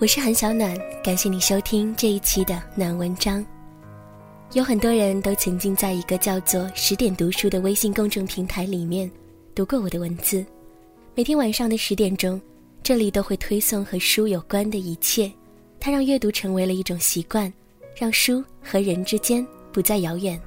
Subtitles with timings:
[0.00, 3.44] 我是韩小暖，感谢你收听这一期的暖文章。
[4.52, 9.10] 有很多人都曾经在一个叫做“十点读书”的微信公众平台里面
[9.56, 10.46] 读过我的文字。
[11.16, 12.40] 每天晚上的十点钟，
[12.80, 15.28] 这里都会推送和书有关的一切。
[15.80, 17.52] 它让阅读成为了一种习惯，
[17.96, 20.40] 让书和人之间不再遥远。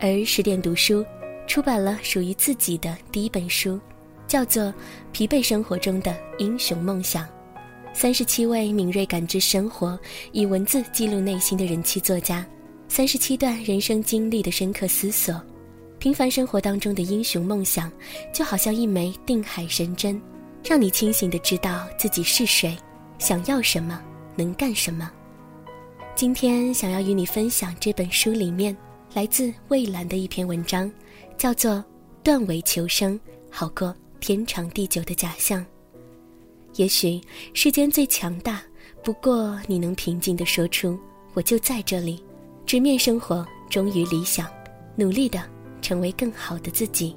[0.00, 1.06] 而十点读书
[1.46, 3.78] 出版了属于自己的第一本书，
[4.26, 4.64] 叫做
[5.12, 7.24] 《疲惫生活中的英雄梦想》。
[7.94, 9.98] 三十七位敏锐感知生活、
[10.32, 12.44] 以文字记录内心的人气作家，
[12.88, 15.40] 三十七段人生经历的深刻思索，
[15.98, 17.92] 平凡生活当中的英雄梦想，
[18.32, 20.20] 就好像一枚定海神针，
[20.64, 22.76] 让你清醒的知道自己是谁，
[23.18, 24.00] 想要什么，
[24.34, 25.10] 能干什么。
[26.14, 28.76] 今天想要与你分享这本书里面
[29.14, 30.90] 来自蔚蓝的一篇文章，
[31.36, 31.72] 叫做
[32.22, 35.60] 《断尾求生好过天长地久的假象》。
[36.76, 37.20] 也许
[37.52, 38.62] 世间最强大，
[39.02, 40.98] 不过你能平静地说出
[41.34, 42.22] “我就在这里”，
[42.64, 44.46] 直面生活，忠于理想，
[44.96, 45.42] 努力的
[45.80, 47.14] 成为更好的自己。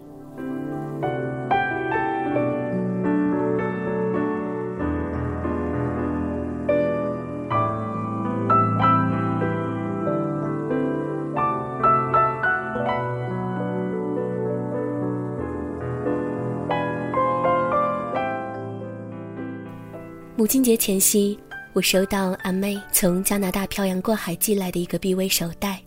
[20.45, 21.35] 母亲节前夕，
[21.73, 25.81] 我收到阿妹从加拿大漂洋过海寄来的一个 BV 手袋。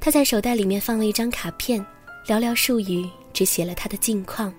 [0.00, 1.84] 她在手袋里面放了一张卡片，
[2.26, 4.50] 寥寥数语只写了她的近况。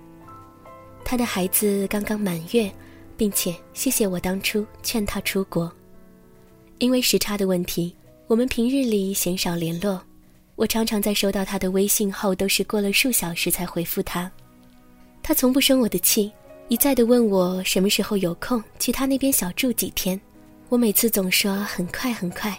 [1.03, 2.71] 她的孩子刚刚满月，
[3.17, 5.73] 并且谢谢我当初劝她出国。
[6.77, 7.95] 因为时差的问题，
[8.27, 9.99] 我们平日里鲜少联络。
[10.57, 14.31] 我常常在收到她的微信后，都是过了数小时才回复她。
[15.23, 16.31] 她从不生我的气。
[16.69, 20.19] 一再的问我什么时候有空去他那边小住几天，
[20.69, 22.55] 我每次总说很快很快，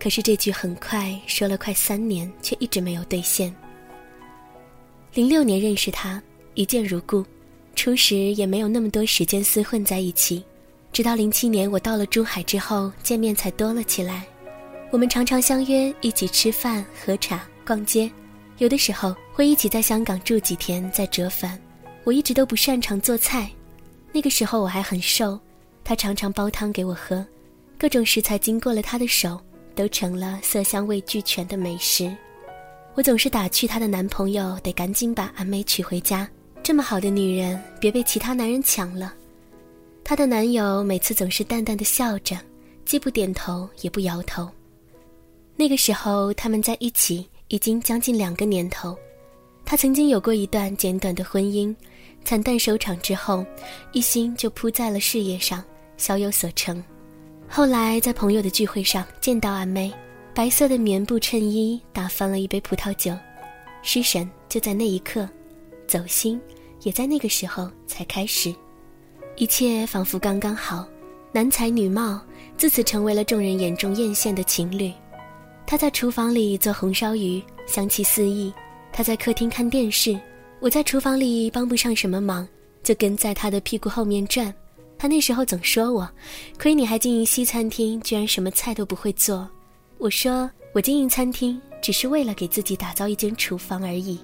[0.00, 3.54] 可是这句很快说了快三年，却一直没有兑现。
[5.14, 6.20] 零六年认识他，
[6.54, 7.24] 一见如故，
[7.76, 10.42] 初时也没有那么多时间厮混在一起，
[10.92, 14.26] 直到零七年我到了珠海之后，见面才多了起来。
[14.90, 18.10] 我们常常相约一起吃饭、喝茶、逛街，
[18.58, 21.56] 有的时候会一起在香港住几天再折返。
[22.04, 23.50] 我一直都不擅长做菜，
[24.12, 25.38] 那个时候我还很瘦，
[25.84, 27.24] 他常常煲汤给我喝，
[27.78, 29.40] 各种食材经过了他的手，
[29.74, 32.12] 都成了色香味俱全的美食。
[32.94, 36.28] 我总是打趣她的男朋友得赶紧把阿妹娶回家，
[36.62, 39.14] 这么好的女人别被其他男人抢了。
[40.04, 42.36] 她的男友每次总是淡淡的笑着，
[42.84, 44.50] 既不点头也不摇头。
[45.54, 48.94] 那个时候他们在一起已经将近两个年头，
[49.64, 51.74] 他曾经有过一段简短的婚姻。
[52.24, 53.44] 惨淡收场之后，
[53.92, 55.62] 一心就扑在了事业上，
[55.96, 56.82] 小有所成。
[57.48, 59.92] 后来在朋友的聚会上见到阿妹，
[60.34, 63.14] 白色的棉布衬衣打翻了一杯葡萄酒，
[63.82, 65.28] 失神就在那一刻，
[65.86, 66.40] 走心
[66.82, 68.54] 也在那个时候才开始。
[69.36, 70.86] 一切仿佛刚刚好，
[71.32, 72.20] 男才女貌，
[72.56, 74.92] 自此成为了众人眼中艳羡的情侣。
[75.66, 78.52] 他在厨房里做红烧鱼，香气四溢；
[78.92, 80.18] 他在客厅看电视。
[80.62, 82.46] 我在厨房里帮不上什么忙，
[82.84, 84.54] 就跟在他的屁股后面转。
[84.96, 86.08] 他那时候总说我，
[86.56, 89.50] 亏你还经营西餐厅，居然什么菜都不会做。
[89.98, 94.20] 我说我经营餐厅只是为了给自己打造一间厨房而已。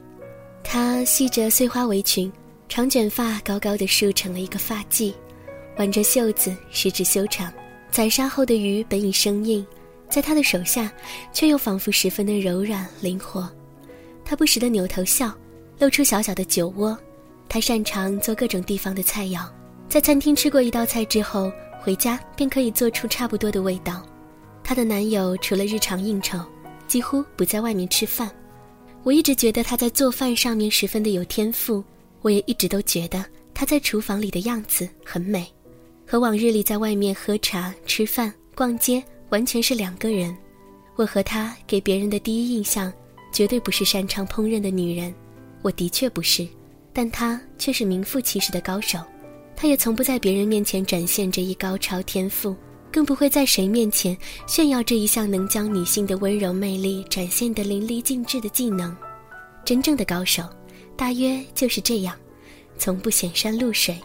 [0.62, 2.32] 他系着碎花围裙，
[2.68, 5.12] 长卷发高高的梳成了一个发髻，
[5.76, 7.52] 挽着袖子，十指修长。
[7.90, 9.66] 宰杀后的鱼本已生硬，
[10.08, 10.92] 在他的手下，
[11.32, 13.50] 却又仿佛十分的柔软灵活。
[14.24, 15.36] 他不时的扭头笑。
[15.78, 16.96] 露出小小的酒窝，
[17.48, 19.46] 他擅长做各种地方的菜肴，
[19.88, 24.04] 在餐厅吃过一道菜之后，回家便可以做出差不多的味道。
[24.64, 26.38] 她的男友除了日常应酬，
[26.86, 28.30] 几乎不在外面吃饭。
[29.04, 31.82] 我一直觉得他在做饭上面十分的有天赋，
[32.20, 35.46] 我也一直都觉得他在厨房里的样子很美，
[36.04, 40.36] 和往日里在外面喝茶、吃饭、逛街完全是两个人。
[40.96, 42.92] 我和他给别人的第一印象，
[43.32, 45.14] 绝对不是擅长烹饪的女人。
[45.62, 46.46] 我的确不是，
[46.92, 48.98] 但他却是名副其实的高手。
[49.56, 52.54] 他也从不在别人面前展现这一高超天赋，
[52.92, 54.16] 更不会在谁面前
[54.46, 58.96] 炫耀这一项能将女性的温柔魅力展现得淋漓尽致的技能。
[59.64, 60.44] 真正的高手，
[60.96, 62.14] 大约就是这样，
[62.78, 63.98] 从不显山露水。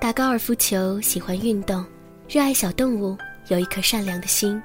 [0.00, 1.84] 打高尔夫球，喜欢运动，
[2.28, 3.18] 热爱小动物，
[3.48, 4.62] 有一颗善良的心。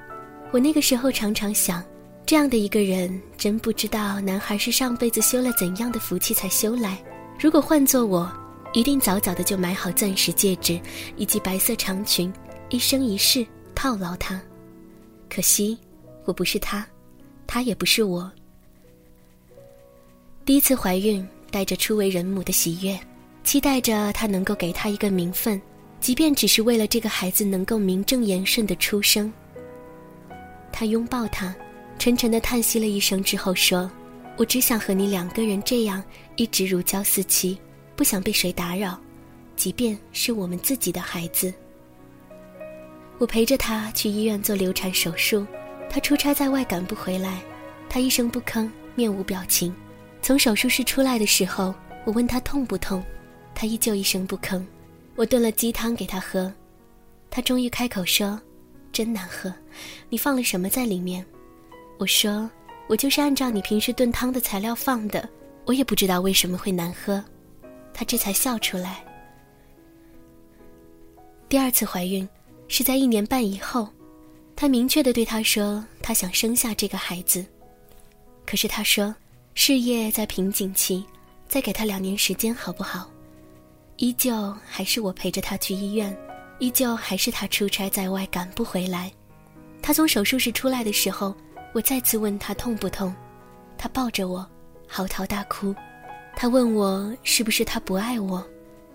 [0.52, 1.84] 我那个时候常常想。
[2.26, 6.98] 这样的一个人，真不知道男孩是上辈子修了怎样的福气才修来。
[7.38, 8.30] 如果换做我，
[8.72, 10.80] 一定早早的就买好钻石戒指
[11.16, 12.32] 以及白色长裙，
[12.70, 14.40] 一生一世套牢他。
[15.28, 15.78] 可惜，
[16.24, 16.86] 我不是他，
[17.46, 18.30] 他也不是我。
[20.46, 22.98] 第一次怀孕，带着初为人母的喜悦，
[23.42, 25.60] 期待着他能够给他一个名分，
[26.00, 29.30] 即便只是为了这个孩子能够名正言顺的出生。
[30.72, 31.54] 他拥抱他，
[31.98, 33.90] 沉沉的叹息了一声之后说
[34.36, 36.02] ：“我只想和你两个人这样
[36.36, 37.58] 一直如胶似漆，
[37.96, 38.98] 不想被谁打扰，
[39.56, 41.52] 即便是我们自己的孩子。”
[43.18, 45.46] 我陪着他去医院做流产手术，
[45.88, 47.40] 他出差在外赶不回来，
[47.88, 49.74] 他一声不吭，面无表情。
[50.20, 51.74] 从手术室出来的时候，
[52.04, 53.02] 我问他痛不痛，
[53.54, 54.62] 他依旧一声不吭。
[55.16, 56.52] 我炖了鸡汤给他喝，
[57.30, 58.38] 他终于开口说。
[58.92, 59.52] 真难喝，
[60.08, 61.26] 你放了什么在里面？
[61.98, 62.50] 我说，
[62.88, 65.28] 我就是按照你平时炖汤的材料放的，
[65.64, 67.22] 我也不知道为什么会难喝。
[67.92, 69.04] 他这才笑出来。
[71.48, 72.28] 第二次怀孕
[72.66, 73.88] 是在一年半以后，
[74.56, 77.44] 他明确的对他说，他想生下这个孩子。
[78.44, 79.14] 可是他说，
[79.54, 81.04] 事业在瓶颈期，
[81.48, 83.08] 再给他两年时间好不好？
[83.96, 86.14] 依旧还是我陪着他去医院。
[86.58, 89.12] 依旧还是他出差在外赶不回来，
[89.82, 91.34] 他从手术室出来的时候，
[91.74, 93.12] 我再次问他痛不痛，
[93.76, 94.48] 他抱着我，
[94.86, 95.74] 嚎啕大哭。
[96.36, 98.46] 他问我是不是他不爱我，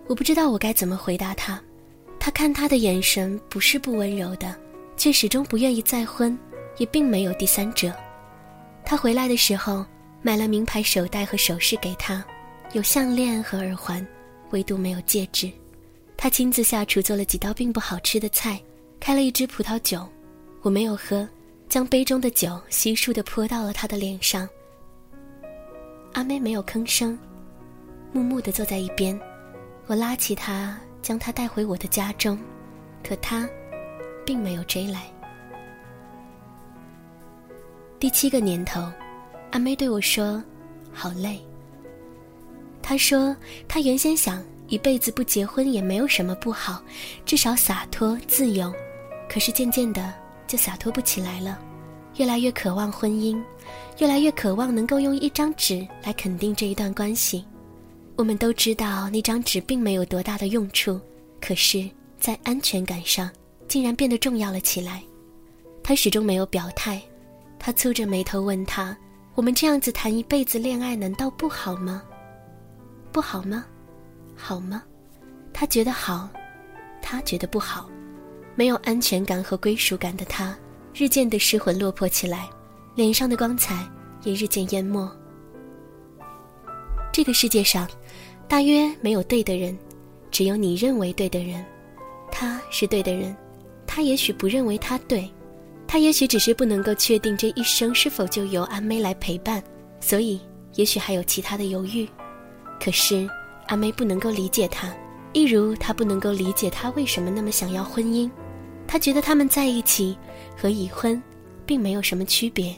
[0.08, 1.62] 我不知道我该怎么回答他。
[2.18, 4.56] 他看他的眼神不是不温柔的，
[4.96, 6.38] 却始终不愿意再婚，
[6.78, 7.94] 也并没有第三者。
[8.86, 9.86] 他回来的时候
[10.22, 12.24] 买了名牌手袋和首饰给他，
[12.72, 14.06] 有项链和耳环，
[14.52, 15.52] 唯独没有戒指。
[16.16, 18.58] 他亲自下厨做了几道并不好吃的菜，
[19.02, 20.08] 开了一支葡萄酒，
[20.62, 21.28] 我没有喝，
[21.69, 24.50] 将杯中的酒悉数地泼到了他的脸上。
[26.13, 27.18] 阿妹没有吭声，
[28.12, 29.18] 木木地坐在一边。
[29.86, 32.39] 我拉起他，将他带回我的家中，
[33.04, 33.48] 可他，
[34.25, 35.04] 并没有追来。
[38.00, 38.81] 第七个年头，
[39.51, 40.44] 阿妹对我说
[40.92, 41.39] ：“好累。”
[42.81, 43.36] 她说
[43.69, 46.80] ：“她原先想。”一辈子不结婚也没有什么不好，
[47.25, 48.72] 至少洒脱自由。
[49.27, 50.13] 可是渐渐的
[50.50, 51.60] 就洒脱不起来了，
[52.18, 53.40] 越来越渴望婚姻，
[54.00, 57.46] 越来越渴望能够用一张纸来肯定这一段关系。
[58.16, 61.00] 我们都知道那张纸并没有多大的用处，
[61.40, 61.88] 可是，
[62.19, 63.30] 在安全感上
[63.68, 65.04] 竟然变得重要了起来。
[65.84, 67.00] 他始终没有表态，
[67.60, 68.98] 他蹙着眉头问他
[69.36, 72.01] ：“我们这样子谈一辈子恋爱，难道不好吗？
[73.12, 73.63] 不好吗？”
[74.36, 74.81] 好吗？
[75.54, 76.28] 他觉得好，
[77.01, 77.88] 他觉得不好。
[78.60, 80.54] 没有安全感和归属感的他，
[80.94, 82.50] 日渐的失魂落魄起来，
[82.94, 83.88] 脸上的光彩
[84.26, 85.10] 也日渐淹没。
[87.10, 87.88] 这个世界上，
[88.50, 89.80] 大约没有对的人，
[90.30, 91.66] 只有你认为对的人。
[92.30, 93.34] 他是对的人，
[93.88, 95.32] 他也许不认为他对，
[95.88, 99.64] 他也许只是不能够确定这一生是否就由阿妹来陪伴，
[100.02, 100.38] 所以
[100.76, 102.06] 也许还有其他的犹豫。
[102.78, 103.25] 可是。
[103.68, 104.94] 阿梅不能够理解他，
[105.32, 108.30] 一如他不能够理解他为什么那么想要婚姻。
[108.91, 110.17] 他觉得他们在一起
[110.58, 111.22] 和已婚，
[111.63, 112.75] 并没有什么区别。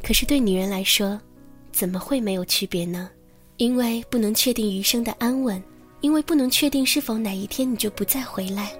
[0.00, 1.20] 可是对女人来说，
[1.72, 3.10] 怎么会没有区别呢？
[3.56, 5.60] 因为不能确定余生的安稳，
[6.00, 8.70] 因为不能确定是否哪一天你就不再回来，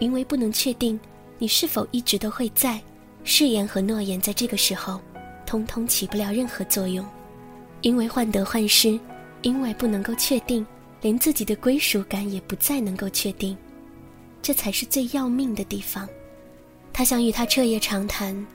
[0.00, 0.98] 因为不能确定
[1.38, 2.82] 你是否一直都会在。
[3.22, 5.00] 誓言和诺言在这个时候，
[5.46, 7.06] 通通起不了任何作用，
[7.82, 8.98] 因为患得患失。
[9.42, 10.66] 因为不能够确定，
[11.02, 13.56] 连自己的归属感也不再能够确定，
[14.44, 16.06] 这才是最要命的地方。
[16.92, 18.46] 他想与他彻夜长谈，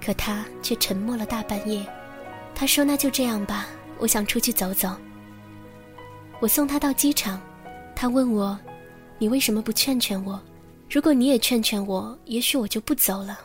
[0.00, 1.84] 可他却沉默了大半夜。
[2.54, 3.66] 他说：“那就这样吧，
[3.98, 4.96] 我想出去走走。”
[6.38, 7.42] 我送他到机场，
[7.96, 8.56] 他问我
[9.18, 10.40] ：“你为什么不劝劝我？
[10.88, 13.40] 如果你也劝劝我，也许我就不走了。”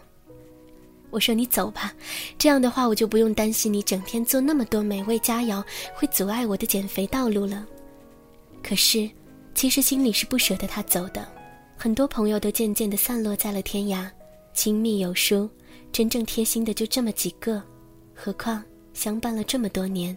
[1.09, 1.91] 我说你走吧，
[2.37, 5.65] 这样的话我就不用担心你整天做那么多美味佳肴
[5.95, 7.65] 会阻碍我的减肥道路了。
[8.61, 9.09] 可是，
[9.55, 11.27] 其实心里是不舍得他走的。
[11.81, 14.05] 很多朋友都渐渐地散落在了天涯，
[14.53, 15.49] 亲密有疏，
[15.93, 17.63] 真正贴心的就这么几个，
[18.13, 18.61] 何况
[18.93, 20.15] 相伴了这么多年。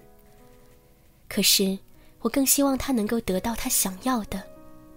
[1.29, 1.79] 可是，
[2.19, 4.43] 我更希望他能够得到他想要的，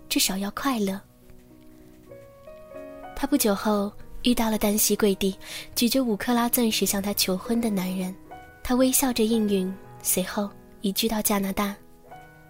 [0.09, 0.99] 至少要快乐。
[3.15, 3.93] 他不久后。
[4.23, 5.35] 遇到了单膝跪地，
[5.75, 8.11] 举着五克拉钻石向他求婚的男人，
[8.63, 10.49] 他微笑着应允，随后
[10.81, 11.75] 移居到加拿大。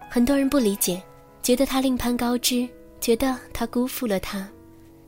[0.10, 1.03] 很多人不理解，
[1.43, 2.65] 觉得他另攀高枝，
[3.06, 4.50] 觉得他辜负了他。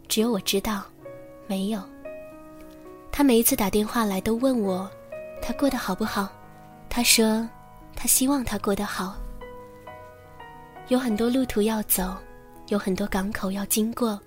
[0.08, 0.84] 只有我知道，
[1.48, 1.82] 没有。
[3.12, 4.88] 他每一次打电话来都问我，
[5.42, 6.32] 他过得好不好？
[6.90, 7.50] 他说，
[7.96, 9.18] 他希望他过得好。
[10.90, 12.16] 有很多路途要走，
[12.68, 14.22] 有很多港口要经过。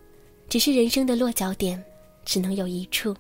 [0.49, 1.81] 只是人生的落脚点，
[2.25, 3.15] 只能有一处，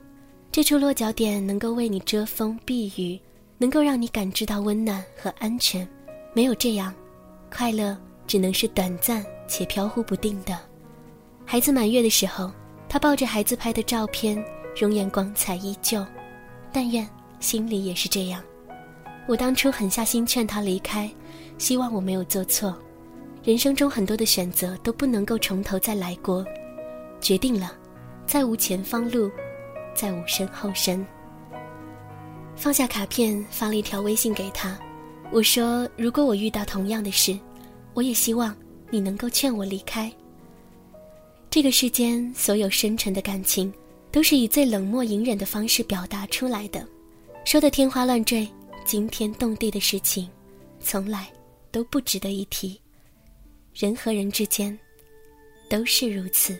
[0.50, 3.16] 这处落脚点能够为你遮风避雨，
[3.56, 5.88] 能够让你感知到温暖和安全。
[6.34, 6.92] 没有这样，
[7.54, 10.56] 快乐只能是短暂且飘忽不定的。
[11.44, 12.52] 孩子满月的时候，
[12.88, 14.42] 他抱着孩子拍的照片，
[14.80, 16.06] 容颜光彩依旧。
[16.72, 17.06] 但愿
[17.40, 18.40] 心里也是这样。
[19.26, 21.10] 我当初狠下心劝他离开，
[21.58, 22.78] 希望我没有做错。
[23.42, 26.44] 人生中很多的选择都不能够从头再来过。
[27.20, 27.72] 决定了，
[28.24, 29.28] 再无前方路，
[29.94, 31.04] 再无身后身。
[32.54, 34.78] 放下卡片，发了一条微信给他，
[35.32, 37.36] 我说：“如果我遇到同样的事，
[37.94, 38.54] 我也希望
[38.90, 40.12] 你能够劝我离开。”
[41.50, 43.72] 这个世间所有深沉的感情，
[44.12, 46.86] 都是以最冷漠隐忍的方式表达出来的，
[47.44, 48.48] 说的天花乱坠、
[48.84, 50.28] 惊天动地的事情，
[50.80, 51.28] 从来
[51.72, 52.80] 都不值得一提。
[53.74, 54.78] 人和人之间，
[55.68, 56.56] 都是如此。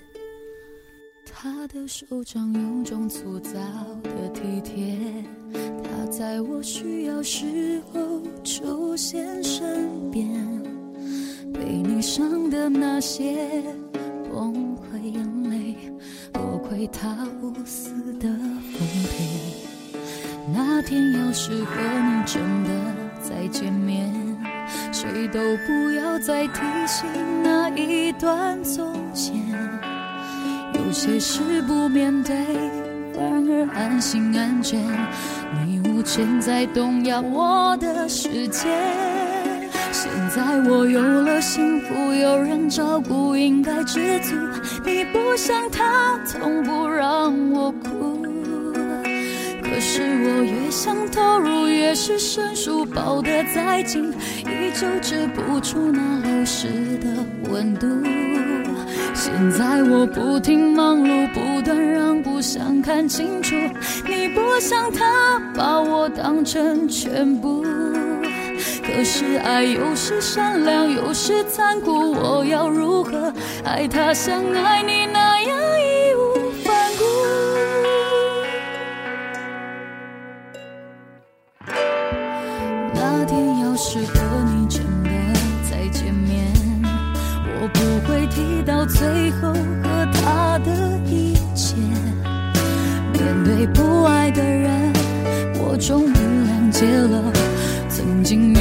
[1.32, 3.52] 他的手掌有种粗糙
[4.02, 4.98] 的体贴，
[5.84, 10.28] 他在我需要时候出现身边，
[11.60, 13.36] 被你伤的那些
[14.32, 15.76] 崩溃眼泪，
[16.32, 19.28] 多亏他无私的奉陪。
[20.54, 22.70] 那天要是和你真的
[23.20, 24.10] 再见面，
[24.90, 27.06] 谁都不要再提醒
[27.42, 29.36] 那一段从前。
[30.72, 32.34] 有些事不面对，
[33.12, 34.80] 反而安心安全。
[35.66, 38.66] 你无权再动摇我的世界。
[39.92, 44.34] 现在我有了幸福，有人照顾，应该知足。
[44.84, 48.24] 你不像他，从不让我哭。
[49.62, 56.68] 可是我越想投入，越是生疏，抱得再紧，依旧止不住那流失
[56.98, 57.08] 的
[57.50, 57.86] 温度。
[59.14, 63.54] 现在我不停忙碌，不断让步，想看清楚。
[64.06, 67.64] 你不像他把我当成全部，
[68.82, 72.12] 可是爱有时善良，有时残酷。
[72.12, 73.32] 我要如何
[73.64, 77.04] 爱他像爱你那样义无反顾？
[82.94, 84.20] 那天要是和
[84.54, 85.10] 你真的
[85.70, 86.52] 再见面，
[87.60, 89.30] 我不会提到最。
[89.40, 89.48] 后
[89.82, 90.70] 和他的
[91.06, 91.76] 一切，
[93.12, 94.92] 面对不爱的人，
[95.54, 97.32] 我终于谅解了
[97.88, 98.58] 曾经你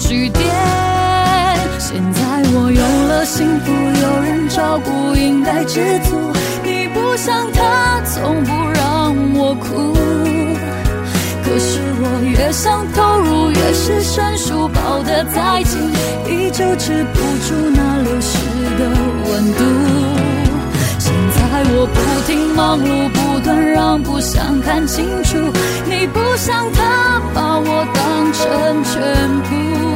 [0.00, 0.44] 句点。
[1.78, 2.20] 现在
[2.52, 6.16] 我有了幸福，有人照顾，应该知足。
[6.64, 9.94] 你不像他，从不让我哭。
[11.44, 15.78] 可是我越想投入，越是生疏，抱得再紧，
[16.26, 18.38] 依旧止不住那流失。
[18.78, 19.60] 的温度。
[20.98, 21.38] 现在
[21.72, 25.36] 我不停忙碌，不断让步，想看清楚。
[25.86, 28.94] 你不像他把我当成全
[29.42, 29.89] 部。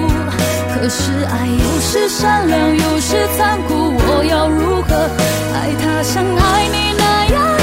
[0.74, 3.94] 可是爱有时善良，有时残酷。
[3.96, 5.08] 我要如何
[5.54, 7.53] 爱他，像爱你那样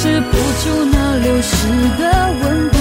[0.00, 1.56] 止不住那流失
[1.98, 2.02] 的
[2.40, 2.78] 温度。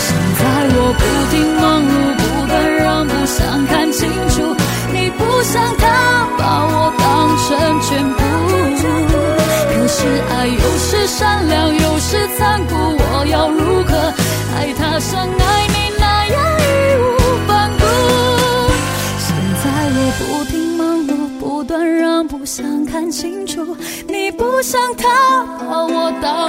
[0.00, 0.42] 现在
[0.76, 4.56] 我不停忙碌，不断让步，想看清楚，
[4.94, 5.84] 你不像他，
[6.38, 7.04] 把我当
[7.44, 7.46] 成
[7.82, 8.18] 全部。
[9.68, 9.96] 可是
[10.30, 12.74] 爱有时善良，有时残酷。
[12.96, 13.92] 我要如何
[14.56, 16.62] 爱他，像爱你那样义
[16.96, 17.04] 无
[17.46, 17.84] 反顾？
[19.18, 23.76] 现在我不停忙碌，不断让步，想看清楚。
[24.36, 26.48] 不想他，把我当